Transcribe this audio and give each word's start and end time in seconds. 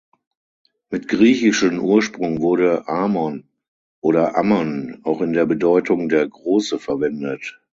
Mit 0.89 1.07
griechischem 1.07 1.79
Ursprung 1.79 2.41
wurde 2.41 2.87
"Amon" 2.87 3.47
oder 3.99 4.35
"Ammon" 4.35 4.99
auch 5.03 5.21
in 5.21 5.33
der 5.33 5.45
Bedeutung 5.45 6.09
„der 6.09 6.27
Große“ 6.27 6.79
verwendet. 6.79 7.61